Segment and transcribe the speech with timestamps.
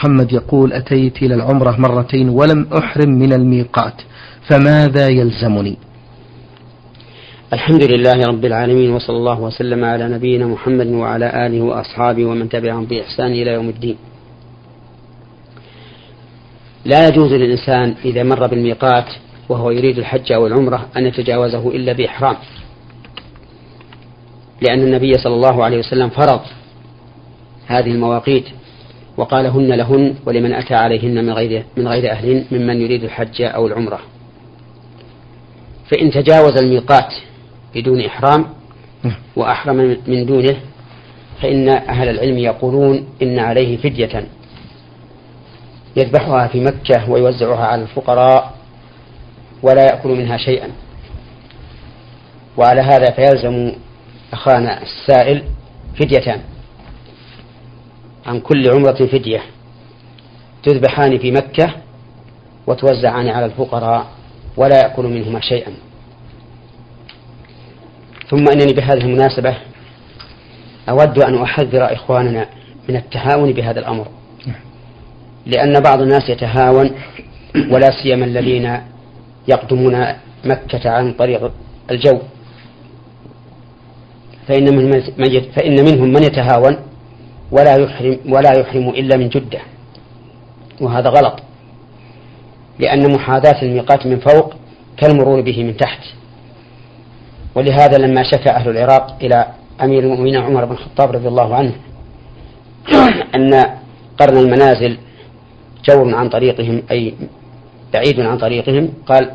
[0.00, 3.94] محمد يقول أتيت إلى العمرة مرتين ولم أحرم من الميقات
[4.48, 5.76] فماذا يلزمني؟
[7.52, 12.84] الحمد لله رب العالمين وصلى الله وسلم على نبينا محمد وعلى آله وأصحابه ومن تبعهم
[12.84, 13.96] بإحسان إلى يوم الدين.
[16.84, 19.06] لا يجوز للإنسان إذا مر بالميقات
[19.48, 22.36] وهو يريد الحج أو العمرة أن يتجاوزه إلا بإحرام
[24.62, 26.40] لأن النبي صلى الله عليه وسلم فرض
[27.66, 28.44] هذه المواقيت
[29.16, 33.66] وقال هن لهن ولمن أتى عليهن من غير من غير أهل ممن يريد الحج أو
[33.66, 34.00] العمرة.
[35.90, 37.14] فإن تجاوز الميقات
[37.74, 38.46] بدون إحرام
[39.36, 40.56] وأحرم من دونه
[41.42, 44.26] فإن أهل العلم يقولون إن عليه فدية.
[45.96, 48.54] يذبحها في مكة ويوزعها على الفقراء
[49.62, 50.68] ولا يأكل منها شيئا.
[52.56, 53.72] وعلى هذا فيلزم
[54.32, 55.42] أخانا السائل
[55.98, 56.40] فديتان.
[58.26, 59.42] عن كل عمرة فدية
[60.62, 61.70] تذبحان في مكة
[62.66, 64.06] وتوزعان على الفقراء
[64.56, 65.72] ولا يأكل منهما شيئا.
[68.30, 69.56] ثم أنني بهذه المناسبة
[70.88, 72.48] أود أن أحذر إخواننا
[72.88, 74.08] من التهاون بهذا الأمر
[75.46, 76.90] لأن بعض الناس يتهاون
[77.70, 78.80] ولا سيما الذين
[79.48, 80.06] يقدمون
[80.44, 81.52] مكة عن طريق
[81.90, 82.18] الجو.
[84.48, 84.92] فإن, من
[85.56, 86.76] فإن منهم من يتهاون
[87.58, 89.60] ولا يحرم ولا يحرم إلا من جدة.
[90.80, 91.40] وهذا غلط.
[92.78, 94.54] لأن محاذاة الميقات من فوق
[94.96, 96.00] كالمرور به من تحت.
[97.54, 99.46] ولهذا لما شكى أهل العراق إلى
[99.82, 101.72] أمير المؤمنين عمر بن الخطاب رضي الله عنه
[103.36, 103.64] أن
[104.18, 104.98] قرن المنازل
[105.84, 107.14] جور عن طريقهم أي
[107.94, 109.30] بعيد عن طريقهم قال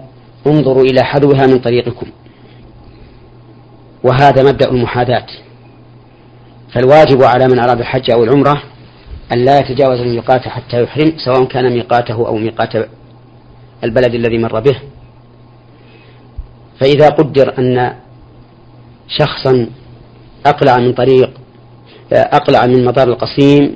[0.48, 2.08] انظروا إلى حذوها من طريقكم.
[4.04, 5.28] وهذا مبدأ المحاذاة.
[6.74, 8.64] فالواجب على من أراد الحج أو العمرة
[9.34, 12.90] أن لا يتجاوز الميقات حتى يحرم سواء كان ميقاته أو ميقات
[13.84, 14.76] البلد الذي مر به.
[16.80, 17.96] فإذا قدر أن
[19.08, 19.68] شخصا
[20.46, 21.32] أقلع من طريق
[22.12, 23.76] أقلع من مطار القصيم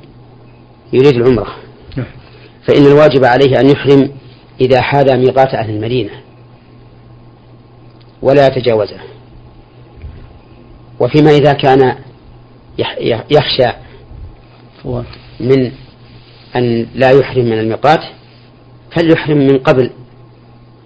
[0.93, 1.47] يريد العمرة.
[2.67, 4.11] فإن الواجب عليه أن يحرم
[4.61, 6.11] إذا حاذى ميقات أهل المدينة.
[8.21, 8.99] ولا يتجاوزه.
[10.99, 11.95] وفيما إذا كان
[13.31, 13.77] يخشى
[15.39, 15.71] من
[16.55, 17.99] أن لا يحرم من الميقات
[18.91, 19.89] فليحرم من قبل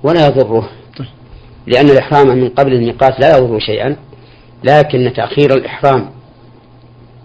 [0.04, 0.70] ولا يضره.
[1.68, 3.96] لأن الإحرام من قبل الميقات لا يضر شيئا
[4.64, 6.10] لكن تأخير الإحرام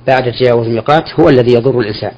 [0.07, 2.13] بعد تجاوز الميقات هو الذي يضر الإنسان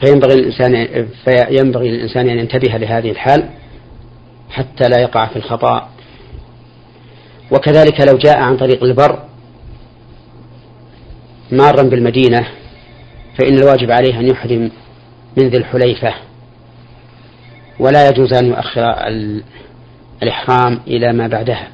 [0.00, 3.48] فينبغي الإنسان فينبغي للإنسان أن ينتبه لهذه الحال
[4.50, 5.88] حتى لا يقع في الخطأ
[7.50, 9.22] وكذلك لو جاء عن طريق البر
[11.52, 12.46] مارا بالمدينة
[13.38, 14.70] فإن الواجب عليه أن يحرم
[15.36, 16.14] من ذي الحليفة.
[17.78, 18.94] ولا يجوز أن يؤخر
[20.22, 21.68] الإحرام إلى ما بعدها.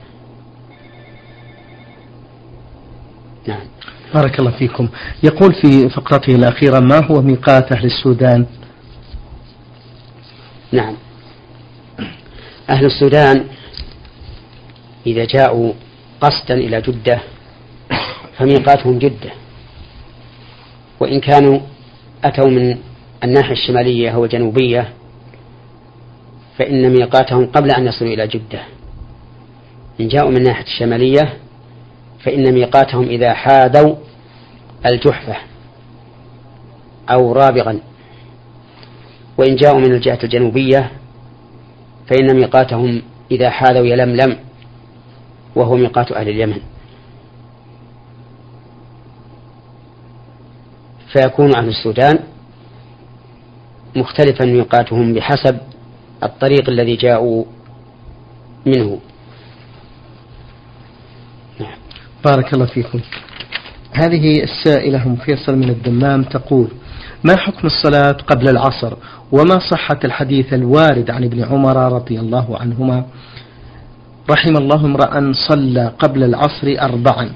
[3.49, 3.67] نعم.
[4.15, 4.89] بارك الله فيكم.
[5.23, 8.47] يقول في فقرته الأخيرة ما هو ميقات أهل السودان؟
[10.73, 10.97] نعم.
[12.71, 13.45] أهل السودان
[15.07, 15.73] إذا جاءوا
[16.21, 17.21] قصدا إلى جدة
[18.39, 19.31] فميقاتهم جدة.
[21.01, 21.61] وإن كانوا
[22.25, 22.79] أتوا من
[23.25, 24.89] الناحية الشمالية أو الجنوبية
[26.59, 28.61] فإن ميقاتهم قبل أن يصلوا إلى جدة.
[30.01, 31.35] إن جاءوا من الناحية الشمالية
[32.25, 33.95] فإن ميقاتهم إذا حاذوا
[34.87, 35.37] الجحفة
[37.11, 37.81] أو رابغا.
[39.39, 40.91] وإن جاءوا من الجهة الجنوبية
[42.07, 44.37] فإن ميقاتهم إذا حاذوا يلملم
[45.57, 46.61] وهو ميقات أهل اليمن.
[51.13, 52.19] فيكون أهل السودان
[53.97, 55.59] مختلفا ميقاتهم بحسب
[56.23, 57.45] الطريق الذي جاءوا
[58.67, 58.99] منه.
[61.61, 61.79] نعم.
[62.25, 63.01] بارك الله فيكم.
[63.93, 66.69] هذه السائلة أم فيصل من الدمام تقول
[67.25, 68.97] ما حكم الصلاة قبل العصر؟
[69.33, 73.05] وما صحة الحديث الوارد عن ابن عمر رضي الله عنهما؟
[74.31, 77.33] رحم الله امرأ صلى قبل العصر أربعا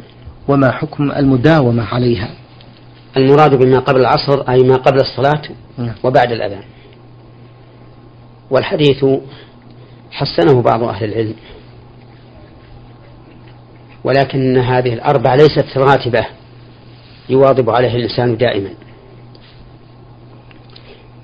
[0.49, 2.31] وما حكم المداومة عليها؟
[3.17, 5.43] المراد بما قبل العصر أي ما قبل الصلاة
[5.79, 5.95] نعم.
[6.05, 6.63] وبعد الأذان.
[8.51, 9.05] والحديث
[10.11, 11.35] حسنه بعض أهل العلم
[14.05, 16.27] ولكن هذه الأربع ليست راتبة
[17.29, 18.71] يواظب عليها الإنسان دائما.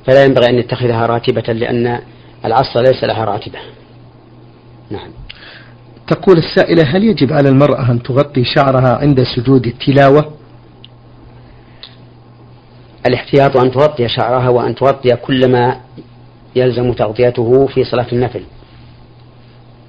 [0.06, 2.00] فلا ينبغي أن يتخذها راتبة لأن
[2.44, 3.58] العصر ليس لها راتبة.
[4.90, 5.10] نعم.
[6.10, 10.32] تقول السائلة هل يجب على المرأة أن تغطي شعرها عند سجود التلاوة؟
[13.06, 15.80] الاحتياط أن تغطي شعرها وأن تغطي كل ما
[16.56, 18.42] يلزم تغطيته في صلاة النفل.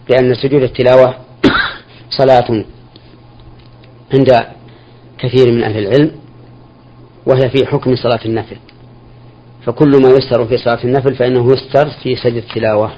[0.09, 1.15] لأن سجود التلاوة
[2.19, 2.65] صلاة
[4.13, 4.45] عند
[5.17, 6.11] كثير من أهل العلم
[7.25, 8.57] وهي في حكم صلاة النفل.
[9.65, 12.91] فكل ما يستر في صلاة النفل فإنه يستر في سجد التلاوة.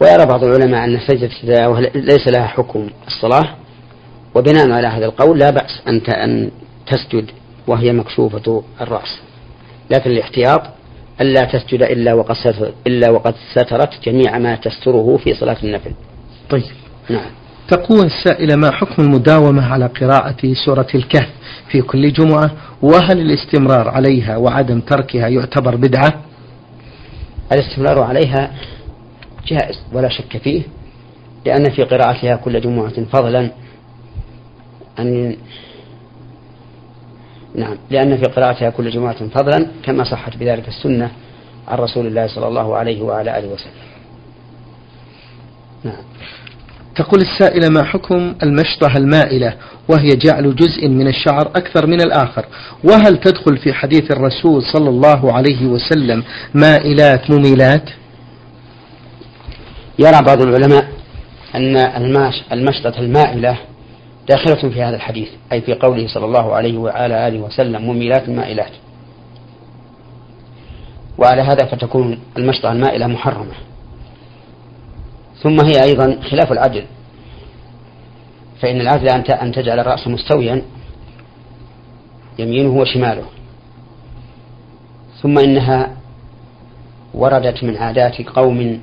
[0.00, 3.54] ويرى بعض العلماء أن سجدة التلاوة ليس لها حكم الصلاة
[4.34, 6.50] وبناء على هذا القول لا بأس أن أن
[6.86, 7.30] تسجد
[7.66, 9.18] وهي مكشوفة الرأس
[9.90, 10.62] لكن الاحتياط
[11.20, 15.92] ألا تسجد إلا وقد سترت إلا وقد سترت جميع ما تستره في صلاة النفل.
[16.50, 16.62] طيب.
[17.10, 17.30] نعم.
[17.68, 21.28] تقول السائلة ما حكم المداومة على قراءة سورة الكهف
[21.70, 22.50] في كل جمعة
[22.82, 26.12] وهل الاستمرار عليها وعدم تركها يعتبر بدعة؟
[27.52, 28.50] الاستمرار عليها
[29.48, 30.62] جائز ولا شك فيه
[31.46, 33.50] لأن في قراءتها كل جمعة فضلا.
[34.98, 35.36] أن
[37.54, 41.10] نعم لأن في قراءتها كل جمعة فضلا كما صحت بذلك السنة
[41.68, 43.72] عن رسول الله صلى الله عليه وعلى آله وسلم.
[45.84, 46.02] نعم.
[46.96, 49.54] تقول السائلة ما حكم المشطة المائلة
[49.88, 52.46] وهي جعل جزء من الشعر أكثر من الآخر؟
[52.84, 56.24] وهل تدخل في حديث الرسول صلى الله عليه وسلم
[56.54, 57.90] مائلات مميلات؟
[59.98, 60.88] يرى بعض العلماء
[61.54, 61.76] أن
[62.52, 63.58] المشطة المائلة
[64.28, 68.72] داخلة في هذا الحديث أي في قوله صلى الله عليه وعلى آله وسلم مميلات مائلات.
[71.18, 73.54] وعلى هذا فتكون المشطة المائلة محرمة.
[75.42, 76.84] ثم هي أيضا خلاف العدل.
[78.60, 80.62] فإن العدل أن تجعل الرأس مستويا
[82.38, 83.24] يمينه وشماله.
[85.22, 85.96] ثم إنها
[87.14, 88.80] وردت من عادات قوم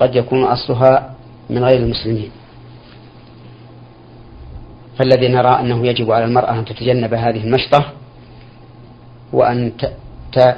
[0.00, 1.14] قد يكون أصلها
[1.50, 2.30] من غير المسلمين.
[4.98, 7.92] فالذي نرى أنه يجب على المرأة أن تتجنب هذه المشطة
[9.32, 9.72] وأن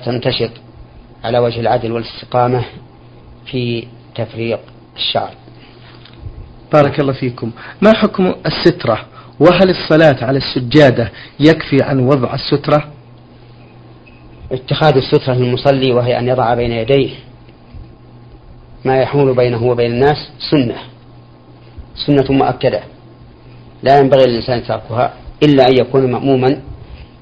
[0.04, 0.50] تنتشط
[1.24, 2.64] على وجه العدل والاستقامة
[3.46, 4.60] في تفريق
[4.96, 5.30] الشعر
[6.72, 7.50] بارك الله فيكم.
[7.82, 8.98] ما حكم السترة؟
[9.40, 11.10] وهل الصلاة على السجادة
[11.40, 12.88] يكفي عن وضع السترة؟
[14.52, 17.10] اتخاذ السترة للمصلي وهي أن يضع بين يديه
[18.84, 20.16] ما يحول بينه وبين الناس
[20.50, 20.76] سنة.
[22.06, 22.80] سنة مؤكدة.
[23.82, 26.62] لا ينبغي للإنسان تركها إلا أن يكون مأموما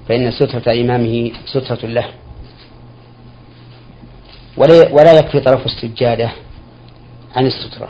[0.08, 2.04] فإن سترة إمامه سترة له.
[4.92, 6.30] ولا يكفي طرف السجادة
[7.36, 7.88] عن السترة.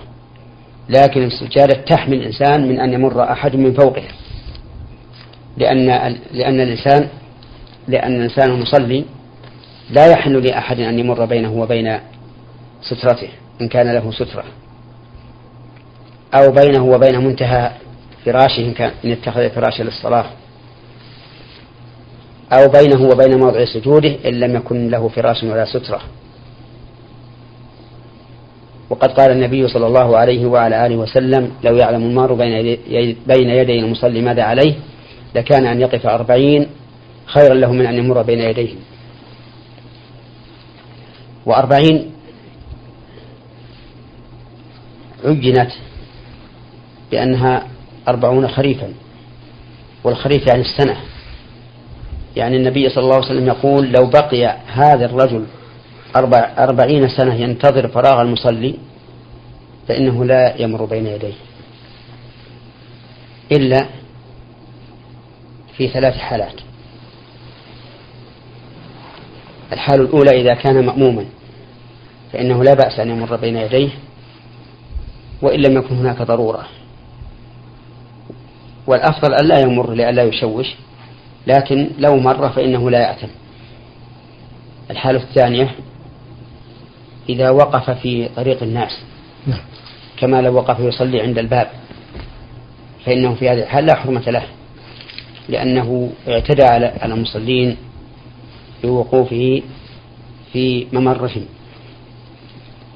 [0.88, 4.02] لكن السجادة تحمي الإنسان من أن يمر أحد من فوقه.
[5.56, 5.86] لأن
[6.32, 7.08] لأن الإنسان
[7.88, 9.04] لأن الإنسان المصلي
[9.90, 11.98] لا يحل لأحد أن يمر بينه وبين
[12.82, 13.28] سترته.
[13.60, 14.44] إن كان له سترة.
[16.34, 17.70] أو بينه وبين منتهى
[18.24, 20.24] فراشه إن كان إن اتخذ فراشا للصلاة.
[22.52, 26.00] أو بينه وبين موضع سجوده إن لم يكن له فراش ولا سترة.
[28.90, 32.34] وقد قال النبي صلى الله عليه وعلى آله وسلم لو يعلم المار
[33.26, 34.74] بين يدي المصلي ماذا عليه
[35.34, 36.66] لكان أن يقف أربعين
[37.26, 38.74] خيرا له من أن يمر بين يديه.
[41.46, 42.12] وأربعين
[45.24, 45.70] عجنت
[47.10, 47.66] بأنها
[48.08, 48.92] أربعون خريفا
[50.04, 50.96] والخريف يعني السنة.
[52.36, 55.44] يعني النبي صلى الله عليه وسلم يقول لو بقي هذا الرجل
[56.16, 58.74] أربع أربعين سنة ينتظر فراغ المصلي
[59.88, 61.34] فإنه لا يمر بين يديه.
[63.52, 63.86] إلا
[65.76, 66.60] في ثلاث حالات.
[69.72, 71.24] الحال الأولى إذا كان مأموما
[72.32, 73.88] فإنه لا بأس أن يمر بين يديه.
[75.42, 76.66] وإن لم يكن هناك ضرورة.
[78.86, 80.66] والأفضل أن لا يمر لئلا يشوش
[81.46, 83.28] لكن لو مر فإنه لا يأتم
[84.90, 85.74] الحالة الثانية
[87.28, 89.00] إذا وقف في طريق الناس
[89.46, 89.60] نعم.
[90.16, 91.70] كما لو وقف يصلي عند الباب
[93.06, 94.42] فإنه في هذه الحال لا حرمة له
[95.48, 97.76] لأنه اعتدى على المصلين
[98.82, 99.62] بوقوفه
[100.52, 101.44] في ممرهم.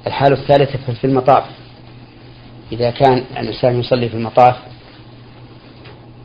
[0.07, 1.43] الحالة الثالثة في المطاف.
[2.71, 4.55] إذا كان الإنسان يصلي في المطاف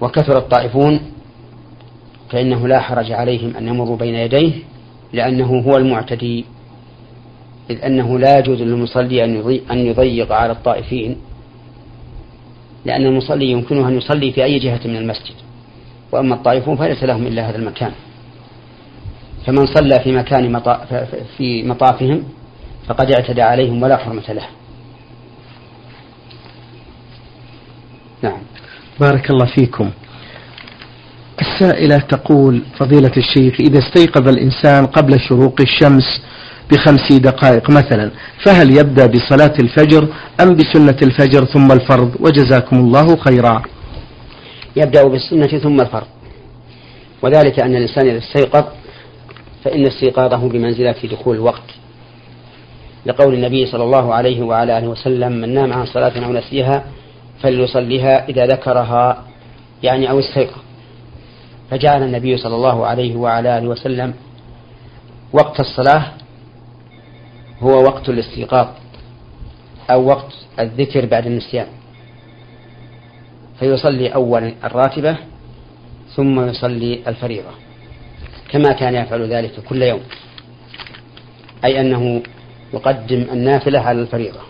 [0.00, 1.00] وكثر الطائفون
[2.30, 4.52] فإنه لا حرج عليهم أن يمروا بين يديه
[5.12, 6.44] لأنه هو المعتدي
[7.70, 9.24] إذ أنه لا يجوز للمصلي
[9.70, 11.16] أن يضيق على الطائفين
[12.84, 15.34] لأن المصلي يمكنه أن يصلي في أي جهة من المسجد
[16.12, 17.92] وأما الطائفون فليس لهم إلا هذا المكان.
[19.46, 20.60] فمن صلى في مكان
[21.36, 22.24] في مطافهم
[22.86, 24.46] فقد اعتدى عليهم ولا حرمة له.
[28.22, 28.38] نعم.
[29.00, 29.90] بارك الله فيكم.
[31.40, 36.22] السائلة تقول فضيلة الشيخ إذا استيقظ الإنسان قبل شروق الشمس
[36.72, 38.10] بخمس دقائق مثلا
[38.44, 40.08] فهل يبدأ بصلاة الفجر
[40.40, 43.62] أم بسنة الفجر ثم الفرض؟ وجزاكم الله خيرا.
[44.76, 46.06] يبدأ بالسنة ثم الفرض.
[47.22, 48.64] وذلك أن الإنسان إذا استيقظ
[49.64, 51.70] فإن استيقاظه بمنزلة دخول الوقت.
[53.06, 56.84] لقول النبي صلى الله عليه وعلى آله وسلم من نام عن صلاة أو نسيها
[57.42, 59.24] فليصليها إذا ذكرها
[59.82, 60.60] يعني أو استيقظ.
[61.70, 64.14] فجعل النبي صلى الله عليه وعلى آله وسلم
[65.32, 66.12] وقت الصلاة
[67.60, 68.68] هو وقت الاستيقاظ
[69.90, 71.66] أو وقت الذكر بعد النسيان.
[73.58, 75.16] فيصلي أولا الراتبة
[76.16, 77.50] ثم يصلي الفريضة
[78.50, 80.00] كما كان يفعل ذلك كل يوم.
[81.64, 82.22] أي أنه
[82.74, 84.49] يقدم النافلة على الفريضة.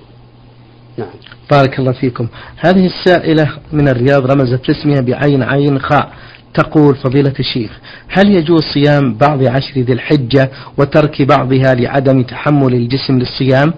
[0.99, 1.09] نعم.
[1.51, 2.29] بارك الله فيكم.
[2.57, 6.13] هذه السائلة من الرياض رمزت اسمها بعين عين خاء.
[6.55, 7.79] تقول فضيلة الشيخ
[8.09, 13.75] هل يجوز صيام بعض عشر ذي الحجة وترك بعضها لعدم تحمل الجسم للصيام؟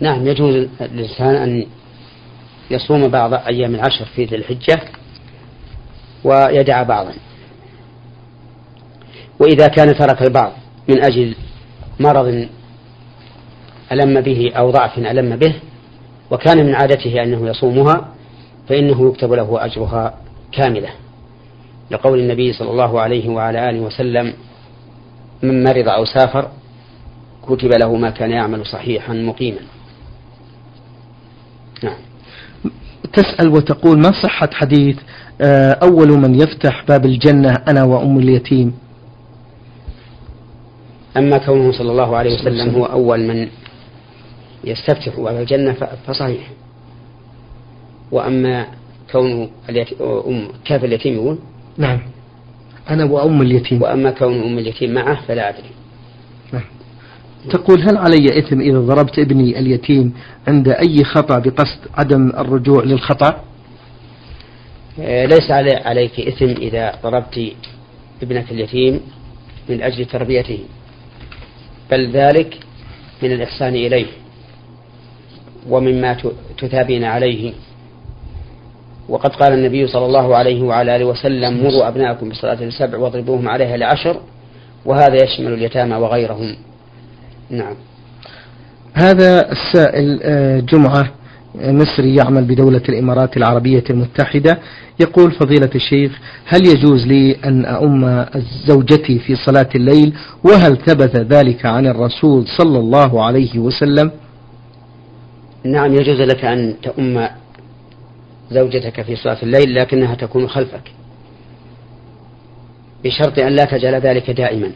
[0.00, 1.66] نعم يجوز للإنسان أن
[2.70, 4.80] يصوم بعض أيام العشر في ذي الحجة
[6.24, 7.12] ويدع بعضا.
[9.40, 10.52] وإذا كان ترك البعض
[10.88, 11.34] من أجل
[12.00, 12.48] مرض
[13.92, 15.54] ألم به أو ضعف ألم به
[16.30, 18.08] وكان من عادته أنه يصومها
[18.68, 20.14] فإنه يكتب له أجرها
[20.52, 20.88] كاملة
[21.90, 24.32] لقول النبي صلى الله عليه وعلى آله وسلم
[25.42, 26.48] من مرض أو سافر
[27.48, 29.60] كتب له ما كان يعمل صحيحا مقيما.
[31.82, 31.96] نعم.
[33.12, 34.96] تسأل وتقول ما صحة حديث
[35.40, 38.74] آه، أول من يفتح باب الجنة أنا وأم اليتيم؟
[41.16, 43.48] أما كونه صلى الله عليه وسلم هو أول من
[44.64, 45.72] يستفتح باب الجنة
[46.06, 46.50] فصحيح.
[48.12, 48.66] وأما
[49.12, 49.50] كون
[50.00, 51.38] أم كاف اليتيم يقول؟
[51.78, 52.00] نعم.
[52.90, 53.82] أنا وأم اليتيم.
[53.82, 55.70] وأما كون أم اليتيم معه فلا أدري.
[56.52, 56.64] نعم.
[57.50, 60.12] تقول هل علي إثم إذا ضربت ابني اليتيم
[60.48, 63.44] عند أي خطأ بقصد عدم الرجوع للخطأ؟
[65.00, 65.50] آه، ليس
[65.86, 67.52] عليك إثم إذا ضربت
[68.22, 69.00] ابنك اليتيم
[69.68, 70.58] من أجل تربيته
[71.90, 72.58] بل ذلك
[73.22, 74.06] من الإحسان إليه.
[75.70, 76.16] ومما
[76.58, 77.52] تثابين عليه.
[79.08, 83.76] وقد قال النبي صلى الله عليه وعلى آله وسلم مروا أبناءكم بصلاة السبع واضربوهم عليها
[83.76, 84.20] لعشر
[84.84, 86.56] وهذا يشمل اليتامى وغيرهم.
[87.50, 87.74] نعم.
[88.94, 91.12] هذا السائل آه، جمعة
[91.54, 94.58] مصري يعمل بدولة الإمارات العربية المتحدة
[95.00, 98.24] يقول فضيلة الشيخ هل يجوز لي أن أؤم
[98.66, 100.12] زوجتي في صلاة الليل؟
[100.44, 104.10] وهل ثبت ذلك عن الرسول صلى الله عليه وسلم؟
[105.72, 107.28] نعم يجوز لك أن تؤم
[108.50, 110.92] زوجتك في صلاة الليل لكنها تكون خلفك
[113.04, 114.72] بشرط أن لا تجعل ذلك دائما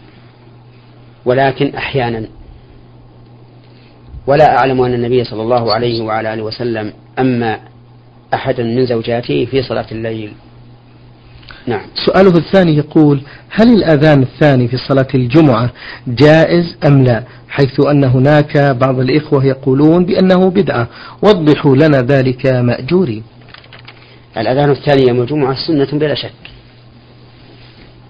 [1.24, 2.26] ولكن أحيانا.
[4.26, 7.60] ولا أعلم أن النبي صلى الله عليه وعلى آله وسلم أما
[8.34, 10.32] أحدا من زوجاته في صلاة الليل.
[11.66, 11.80] نعم.
[12.06, 15.70] سؤاله الثاني يقول هل الأذان الثاني في صلاة الجمعة
[16.06, 20.88] جائز أم لا؟ حيث أن هناك بعض الإخوة يقولون بأنه بدعة.
[21.22, 23.22] وضحوا لنا ذلك مأجورين.
[24.36, 26.32] الأذان الثاني يوم الجمعة سنة بلا شك.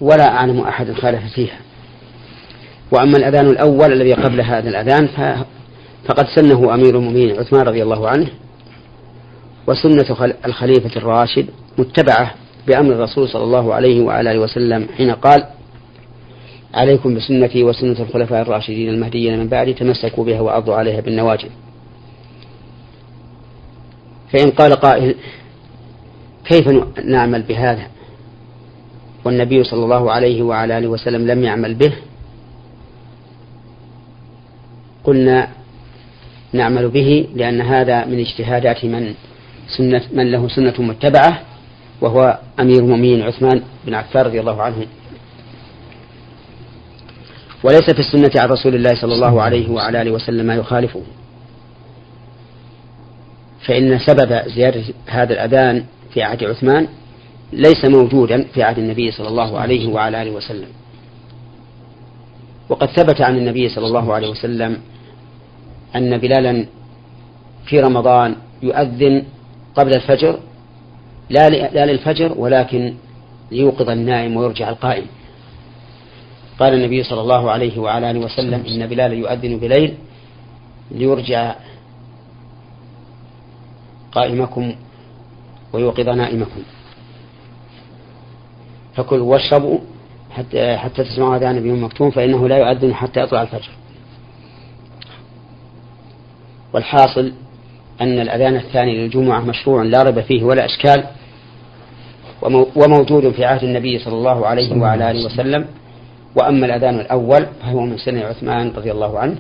[0.01, 1.59] ولا أعلم أحد خالف فيها.
[2.93, 5.09] وأما الأذان الأول الذي قبل هذا الأذان
[6.09, 8.29] فقد سنه أمير المؤمنين عثمان رضي الله عنه
[9.67, 11.47] وسنة الخليفة الراشد
[11.79, 12.35] متبعة
[12.71, 15.47] بأمر الرسول صلى الله عليه وعلى آله وسلم حين قال
[16.75, 21.49] عليكم بسنتي وسنة الخلفاء الراشدين المهديين من بعدي تمسكوا بها وعضوا عليها بالنواجذ.
[24.33, 25.15] فإن قال قائل
[26.45, 26.69] كيف
[27.05, 27.87] نعمل بهذا؟
[29.25, 31.93] والنبي صلى الله عليه وعلى آله وسلم لم يعمل به.
[35.05, 35.49] قلنا
[36.53, 39.15] نعمل به لأن هذا من اجتهادات من
[39.77, 41.50] سنة من له سنة متبعة.
[42.01, 44.87] وهو أمير المؤمنين عثمان بن عفان رضي الله عنه.
[47.65, 51.03] وليس في السنة عن رسول الله صلى الله عليه وعلى آله وسلم ما يخالفه.
[53.67, 56.89] فإن سبب زيادة هذا الأذان في عهد عثمان
[57.53, 60.69] ليس موجودا في عهد النبي صلى الله عليه وعلى آله وسلم.
[62.69, 64.79] وقد ثبت عن النبي صلى الله عليه وسلم
[65.97, 66.67] أن بلالا
[67.67, 69.25] في رمضان يؤذن
[69.77, 70.39] قبل الفجر
[71.31, 72.95] لا لا للفجر ولكن
[73.51, 75.07] ليوقظ النائم ويرجع القائم.
[76.59, 79.95] قال النبي صلى الله عليه وعلى آله وسلم إن بلال يؤذن بليل
[80.91, 81.55] ليرجع
[84.13, 84.75] قائمكم
[85.73, 86.63] ويوقظ نائمكم.
[88.95, 89.79] فكلوا واشربوا
[90.31, 93.71] حتى حتى تسمعوا أذان نبي مكتوم فإنه لا يؤذن حتى يطلع الفجر.
[96.75, 97.33] والحاصل
[98.01, 101.05] أن الأذان الثاني للجمعة مشروع لا ريب فيه ولا إشكال.
[102.77, 105.65] وموجود في عهد النبي صلى الله عليه وعلى آله وسلم.
[106.37, 109.37] وأما الأذان الأول فهو من سنة عثمان رضي الله عنه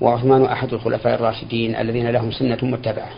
[0.00, 3.08] وعثمان أحد الخلفاء الراشدين الذين لهم سنة متبعة.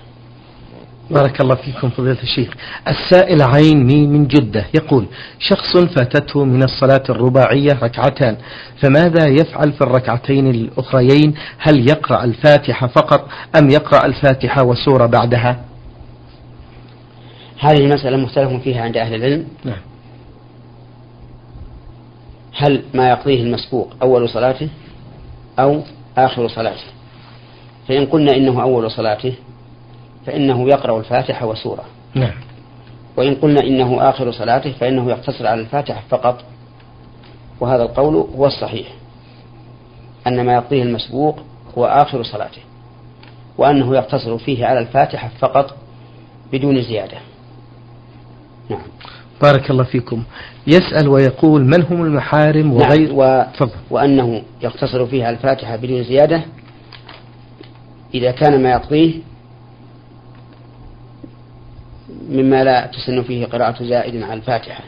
[1.10, 2.54] بارك الله فيكم فضيلة الشيخ.
[2.88, 5.06] السائل عين من جدة يقول
[5.38, 8.36] شخص فاتته من الصلاة الرباعية ركعتان
[8.82, 15.67] فماذا يفعل في الركعتين الأخريين؟ هل يقرأ الفاتحة فقط أم يقرأ الفاتحة وسورة بعدها؟
[17.58, 19.48] هذه مسألة مختلف فيها عند أهل العلم.
[19.64, 19.80] نعم.
[22.52, 24.68] هل ما يقضيه المسبوق أول صلاته
[25.58, 25.82] أو
[26.18, 26.84] آخر صلاته؟
[27.88, 29.34] فإن قلنا إنه أول صلاته
[30.26, 31.84] فإنه يقرأ الفاتحة وسورة.
[32.14, 32.34] نعم.
[33.16, 36.44] وإن قلنا إنه آخر صلاته فإنه يقتصر على الفاتحة فقط.
[37.60, 38.88] وهذا القول هو الصحيح.
[40.26, 41.38] أن ما يقضيه المسبوق
[41.78, 42.62] هو آخر صلاته.
[43.58, 45.76] وأنه يقتصر فيه على الفاتحة فقط
[46.52, 47.18] بدون زيادة.
[48.70, 48.80] نعم.
[49.42, 50.22] بارك الله فيكم.
[50.66, 53.46] يسأل ويقول من هم المحارم وغير نعم و...
[53.90, 56.42] وأنه يقتصر فيها الفاتحة بدون زيادة.
[58.14, 59.14] إذا كان ما يقضيه
[62.30, 64.84] مما لا تسن فيه قراءة زائد على الفاتحة.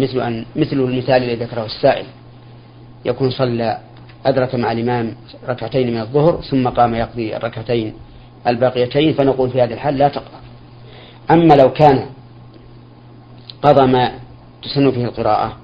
[0.00, 2.06] مثل أن مثل المثال الذي ذكره السائل.
[3.04, 3.78] يكون صلى
[4.26, 5.14] أدرك مع الإمام
[5.48, 7.94] ركعتين من الظهر ثم قام يقضي الركعتين
[8.46, 10.40] الباقيتين فنقول في هذه الحال لا تقرأ
[11.30, 12.06] أما لو كان
[13.64, 14.12] قضى ما
[14.62, 15.56] تسن فيه القراءة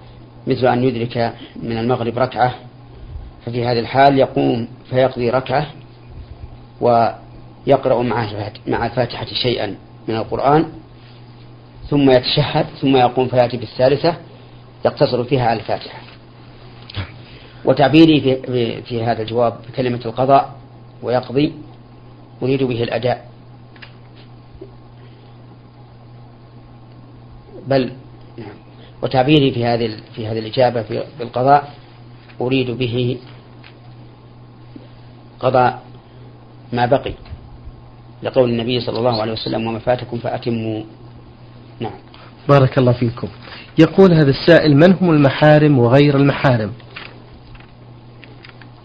[0.47, 2.54] مثل أن يدرك من المغرب ركعة
[3.47, 5.66] ففي هذه الحال يقوم فيقضي ركعة
[6.80, 8.02] ويقرأ
[8.66, 9.76] مع الفاتحة شيئا
[10.09, 10.66] من القرآن
[11.88, 14.16] ثم يتشهد ثم يقوم فيأتي بالثالثة
[14.85, 15.99] يقتصر فيها على الفاتحة.
[17.64, 20.52] وتعبيري في, في هذا الجواب بكلمة القضاء
[21.02, 21.52] ويقضي
[22.43, 23.29] أريد به الأداء.
[27.69, 27.93] بل
[29.03, 31.75] وتعبيري في هذه في هذه الإجابة في بالقضاء
[32.41, 33.19] أريد به
[35.41, 35.83] قضاء
[36.73, 37.13] ما بقي
[38.23, 40.83] لقول النبي صلى الله عليه وسلم وما فاتكم فأتموا.
[41.81, 41.93] نعم.
[42.49, 43.29] بارك الله فيكم.
[43.79, 46.73] يقول هذا السائل من هم المحارم وغير المحارم؟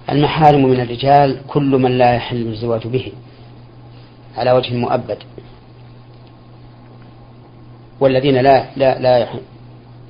[0.10, 3.12] المحارم من الرجال كل من لا يحل الزواج به
[4.38, 5.18] على وجه مؤبد.
[8.00, 9.28] والذين لا لا لا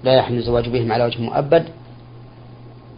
[0.04, 1.66] لا يحل الزواج بهم على وجه مؤبد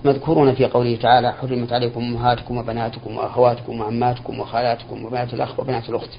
[0.05, 6.09] مذكورون في قوله تعالى حرمت عليكم أمهاتكم وبناتكم وأخواتكم وعماتكم وخالاتكم وبنات الأخ وبنات الأخت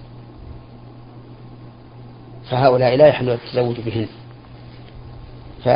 [2.50, 4.06] فهؤلاء لا يحل التزوج بهن.
[5.64, 5.68] ف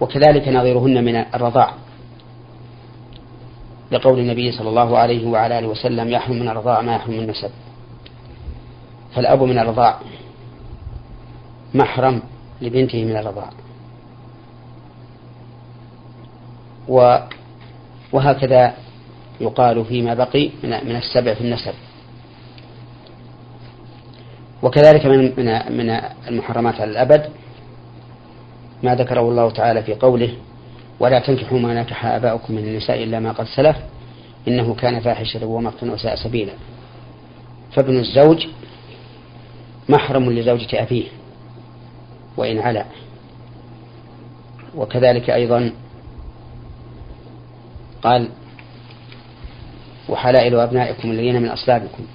[0.00, 1.72] وكذلك نظيرهن من الرضاع.
[3.92, 7.50] لقول النبي صلى الله عليه وعلى آله وسلم يحرم من الرضاع ما يحرم من النسب
[9.14, 9.98] فالأب من الرضاع.
[11.74, 12.22] محرم
[12.62, 13.50] لبنته من الرضاع.
[16.88, 17.18] و
[18.12, 18.74] وهكذا
[19.40, 21.74] يقال فيما بقي من السبع في النسب.
[24.62, 27.30] وكذلك من من من المحرمات على الأبد
[28.82, 30.32] ما ذكره الله تعالى في قوله
[31.00, 33.76] ولا تنكحوا ما نكح آباؤكم من النساء إلا ما قد سلف
[34.48, 36.52] إنه كان فاحشة ومقتا وساء سبيلا.
[37.72, 38.46] فابن الزوج
[39.88, 41.08] محرم لزوجة أبيه
[42.36, 42.84] وإن علا.
[44.76, 45.72] وكذلك أيضا
[48.02, 48.28] قال
[50.08, 52.06] وحلائل أبنائكم الذين من أصلابكم.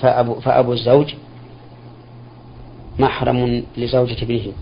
[0.00, 1.14] فأبو, فأبو الزوج
[2.98, 4.52] محرم لزوجة ابنه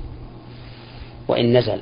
[1.28, 1.80] وإن نزل.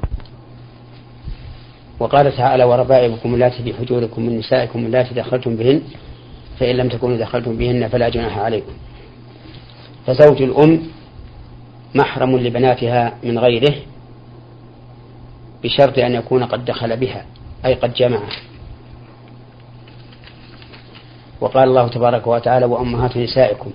[2.04, 5.82] وقال تعالى وربائبكم اللاتي في حجوركم من نسائكم اللاتي دخلتم بهن
[6.58, 8.72] فإن لم تكونوا دخلتم بهن فلا جناح عليكم.
[10.06, 10.82] فزوج الأم
[11.94, 13.74] محرم لبناتها من غيره
[15.62, 17.26] بشرط أن يكون قد دخل بها
[17.64, 18.20] أي قد جمع
[21.40, 23.70] وقال الله تبارك وتعالى وأمهات نسائكم.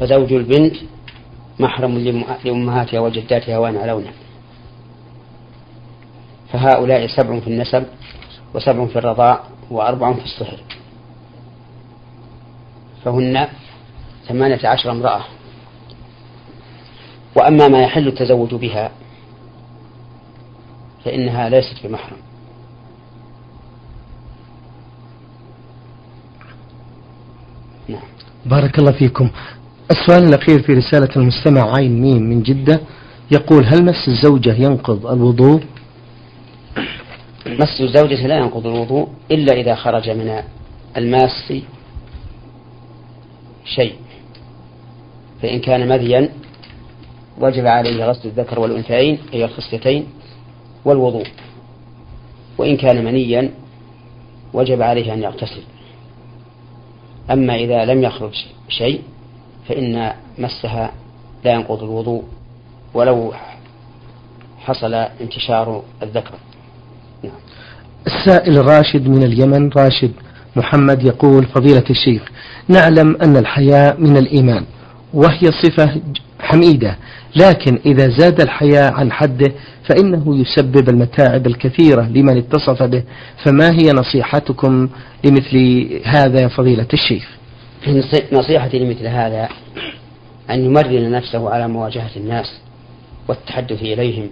[0.00, 0.76] فزوج البنت
[1.58, 1.98] محرم
[2.44, 4.10] لأمهاتها وجداتها وأن علونا
[6.52, 7.84] فهؤلاء سبع في النسب
[8.54, 10.60] وسبع في الرضاع وأربع في الصهر
[13.04, 13.48] فهن
[14.28, 15.24] ثمانية عشر امرأة.
[17.36, 18.90] وأما ما يحل التزوج بها
[21.04, 22.16] فإنها ليست بمحرم.
[27.88, 28.02] نعم.
[28.46, 29.30] بارك الله فيكم.
[29.90, 32.80] السؤال الأخير في رسالة المستمع عين ميم من جدة.
[33.30, 35.62] يقول هل مس الزوجة ينقض الوضوء؟
[37.60, 40.42] مس الزوجة لا ينقض الوضوء إلا إذا خرج من
[40.96, 41.52] الماس
[43.64, 43.94] شيء.
[45.42, 46.28] فإن كان مذيا
[47.38, 50.06] وجب عليه غسل الذكر والأنثيين أي الخصيتين
[50.84, 51.26] والوضوء.
[52.58, 53.50] وإن كان منيا
[54.52, 55.62] وجب عليه أن يغتسل.
[57.30, 59.02] أما إذا لم يخرج شيء
[59.68, 60.92] فإن مسها
[61.44, 62.22] لا ينقض الوضوء
[62.94, 63.32] ولو
[64.58, 66.34] حصل انتشار الذكر.
[68.06, 69.70] السائل راشد من اليمن.
[69.76, 70.10] راشد
[70.56, 72.22] محمد يقول فضيلة الشيخ
[72.68, 74.64] نعلم أن الحياء من الإيمان
[75.14, 76.00] وهي صفة
[76.40, 76.96] حميدة
[77.36, 79.52] لكن إذا زاد الحياء عن حده
[79.88, 83.02] فإنه يسبب المتاعب الكثيرة لمن اتصف به.
[83.44, 84.88] فما هي نصيحتكم
[85.24, 87.28] لمثل هذا يا فضيلة الشيخ؟
[88.32, 89.48] نصيحتي لمثل هذا
[90.50, 92.52] أن يمرن نفسه على مواجهة الناس
[93.28, 94.26] والتحدث إليهم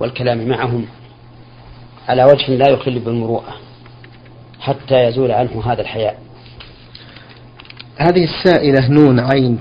[0.00, 0.84] والكلام معهم
[2.08, 3.54] على وجه لا يخل بالمروءة
[4.60, 6.18] حتى يزول عنه هذا الحياء.
[7.96, 9.58] هذه السائلة نون عين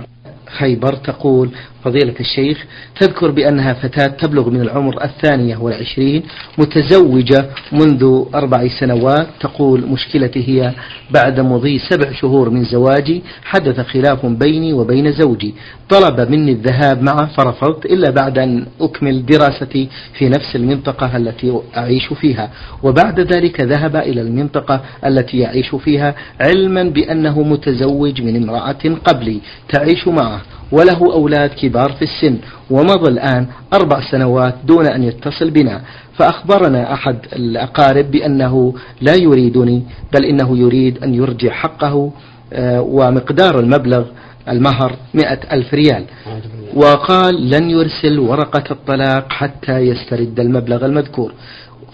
[0.47, 1.51] خيبر تقول
[1.83, 2.65] فضيلة الشيخ
[2.99, 6.23] تذكر بأنها فتاة تبلغ من العمر الثانية والعشرين
[6.57, 10.73] متزوجة منذ أربع سنوات تقول مشكلتي هي
[11.11, 15.53] بعد مضي سبع شهور من زواجي حدث خلاف بيني وبين زوجي.
[15.89, 22.13] طلب مني الذهاب معه فرفضت إلا بعد أن أكمل دراستي في نفس المنطقة التي أعيش
[22.13, 22.51] فيها.
[22.83, 30.07] وبعد ذلك ذهب إلى المنطقة التي يعيش فيها علما بأنه متزوج من امرأة قبلي تعيش
[30.07, 30.41] معه.
[30.71, 32.37] وله أولاد كبار في السن
[32.69, 35.81] ومضى الآن أربع سنوات دون أن يتصل بنا.
[36.17, 42.11] فأخبرنا أحد الأقارب بأنه لا يريدني بل إنه يريد أن يرجع حقه
[42.53, 44.05] آه، ومقدار المبلغ
[44.49, 46.05] المهر مئة ألف ريال.
[46.75, 51.33] وقال لن يرسل ورقة الطلاق حتى يسترد المبلغ المذكور.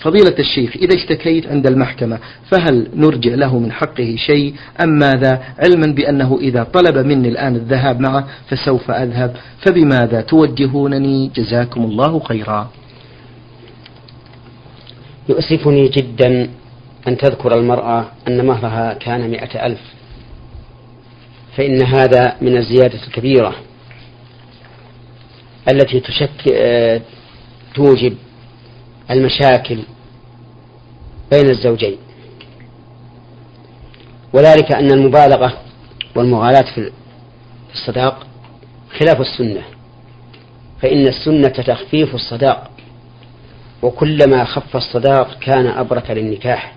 [0.04, 2.20] فضيلة الشيخ إذا اشتكيت عند المحكمة
[2.52, 8.00] فهل نرجع له من حقه شيء؟ أم ماذا؟ علما بأنه إذا طلب مني الآن الذهاب
[8.00, 9.36] معه فسوف أذهب.
[9.66, 12.72] فبماذا توجهونني؟ جزاكم الله خيرا.
[15.30, 16.50] يؤسفني جدا
[17.08, 19.82] أن تذكر المرأة أن مهرها كان مئة ألف
[21.58, 23.56] فإن هذا من الزيادة الكبيرة
[25.72, 27.02] التي تشكل آه،
[27.76, 28.16] توجب
[29.12, 29.80] المشاكل
[31.34, 31.98] بين الزوجين.
[34.34, 35.54] وذلك أن المبالغة
[36.16, 36.92] والمغالاة في
[37.74, 38.28] الصداق
[39.00, 39.62] خلاف السنة.
[40.82, 42.70] فإن السنة تخفيف الصداق
[43.82, 46.76] وكلما خف الصداق كان أبرك للنكاح.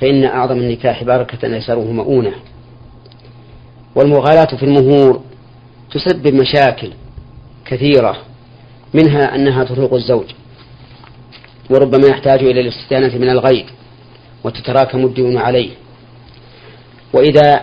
[0.00, 2.34] فإن أعظم النكاح بركة أيسره مؤونة.
[3.94, 5.22] والمغالاة في المهور
[5.92, 6.92] تسبب مشاكل
[7.66, 8.16] كثيرة
[8.94, 10.26] منها أنها تطلق الزوج.
[11.70, 13.66] وربما يحتاج إلى الاستدانة من الغير
[14.44, 15.70] وتتراكم الديون عليه.
[17.12, 17.62] وإذا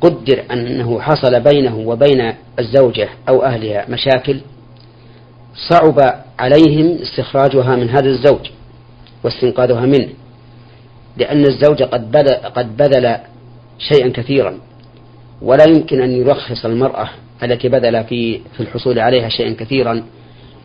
[0.00, 4.40] قدر أنه حصل بينه وبين الزوجة أو أهلها مشاكل
[5.68, 8.50] صعب عليهم استخراجها من هذا الزوج
[9.24, 10.08] واستنقاذها منه
[11.16, 13.16] لأن الزوج قد بذل, قد بذل
[13.78, 14.58] شيئا كثيرا.
[15.42, 17.10] ولا يمكن أن يرخص المرأة
[17.42, 20.02] التي بذل في في الحصول عليها شيئا كثيرا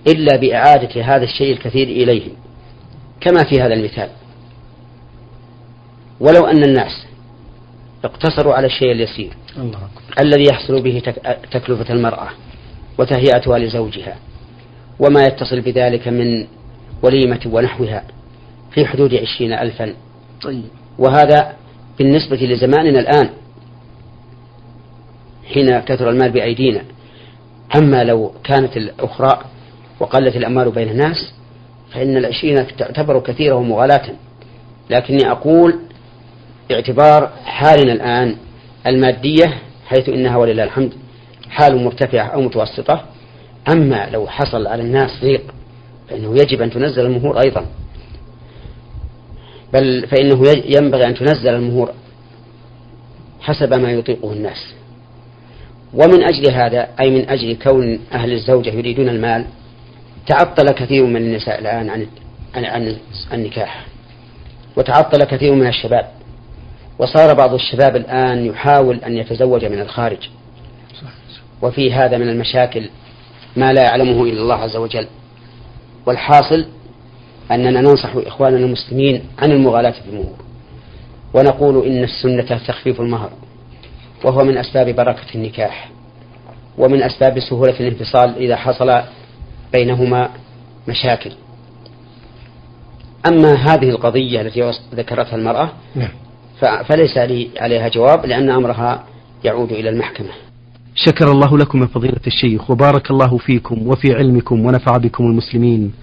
[0.07, 2.31] إلا بإعادة هذا الشيء الكثير إليهم.
[3.21, 4.09] كما في هذا المثال.
[6.19, 7.05] ولو أن الناس
[8.03, 9.79] اقتصروا على الشيء اليسير الله
[10.19, 11.01] الذي يحصل به
[11.51, 12.27] تكلفة المرأة
[12.97, 14.15] وتهيئتها لزوجها
[14.99, 16.47] وما يتصل بذلك من
[17.03, 18.03] وليمة ونحوها
[18.71, 19.93] في حدود عشرين ألفا.
[20.41, 20.63] طيب.
[20.99, 21.53] وهذا
[21.97, 23.29] بالنسبة لزماننا الآن
[25.53, 26.81] حين كثر المال بأيدينا.
[27.75, 29.41] أما لو كانت الأخرى
[29.99, 31.33] وقلت الأموال بين الناس
[31.93, 34.05] فإن العشرين تعتبر كثيرة ومغالاة.
[34.89, 35.79] لكني أقول
[36.69, 38.35] باعتبار حالنا الآن
[38.87, 40.93] المادية حيث إنها ولله الحمد
[41.49, 43.05] حال مرتفعة أو متوسطة.
[43.71, 45.41] أما لو حصل على الناس ضيق
[46.09, 47.65] فإنه يجب أن تنزل المهور أيضا.
[49.73, 50.43] بل فإنه
[50.77, 51.91] ينبغي أن تنزل المهور
[53.41, 54.73] حسب ما يطيقه الناس.
[55.93, 59.45] ومن أجل هذا أي من أجل كون أهل الزوجة يريدون المال
[60.27, 62.07] تعطل كثير من النساء الآن عن
[62.55, 62.95] عن,
[63.33, 63.85] النكاح.
[64.77, 66.07] وتعطل كثير من الشباب.
[66.99, 70.29] وصار بعض الشباب الآن يحاول أن يتزوج من الخارج.
[71.61, 72.89] وفي هذا من المشاكل
[73.55, 75.07] ما لا يعلمه إلا الله عز وجل.
[76.05, 76.65] والحاصل
[77.51, 80.37] أننا ننصح إخواننا المسلمين عن المغالاة في المهور
[81.33, 83.29] ونقول إن السنة تخفيف المهر.
[84.23, 85.89] وهو من أسباب بركة النكاح.
[86.77, 89.01] ومن أسباب سهولة الانفصال إذا حصل
[89.73, 90.29] بينهما
[90.87, 91.31] مشاكل.
[93.27, 96.09] أما هذه القضية التي ذكرتها المرأة نعم.
[96.83, 99.03] فليس لي عليها جواب لأن أمرها
[99.43, 100.29] يعود إلى المحكمة.
[100.95, 105.93] شكر الله لكم يا فضيلة الشيخ وبارك الله فيكم وفي علمكم ونفع بكم المسلمين.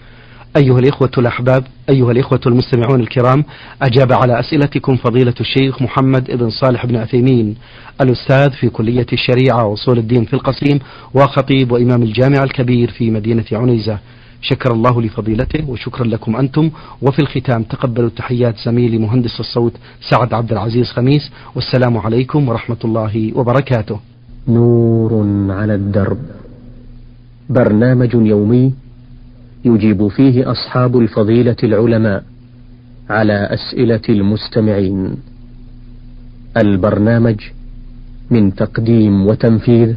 [0.57, 3.45] أيها الإخوة الأحباب أيها الإخوة المستمعون الكرام
[3.83, 7.57] أجاب على أسئلتكم فضيلة الشيخ محمد بن صالح بن عثيمين
[8.01, 10.79] الأستاذ في كلية الشريعة وأصول الدين في القصيم
[11.15, 13.99] وخطيب وإمام الجامع الكبير في مدينة عنيزة.
[14.43, 16.71] شكر الله لفضيلته وشكرا لكم أنتم.
[17.03, 19.73] وفي الختام تقبلوا تحيات زميلي مهندس الصوت
[20.11, 24.01] سعد عبد العزيز خميس والسلام عليكم ورحمة الله وبركاته.
[24.49, 26.19] نور على الدرب.
[27.51, 28.73] برنامج يومي
[29.64, 32.25] يجيب فيه أصحاب الفضيلة العلماء
[33.11, 35.16] على أسئلة المستمعين.
[36.57, 37.40] البرنامج
[38.31, 39.94] من تقديم وتنفيذ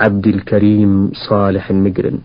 [0.00, 2.18] عبد الكريم صالح المقرن